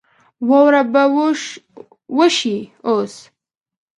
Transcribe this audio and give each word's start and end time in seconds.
واوره 0.49 0.83
به 0.93 1.03
وشي 2.17 2.57
اوس 2.87 3.13